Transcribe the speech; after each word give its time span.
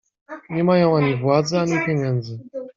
"Nie 0.49 0.63
mają 0.63 0.97
ani 0.97 1.15
władzy, 1.15 1.59
ani 1.59 1.85
pieniędzy." 1.85 2.39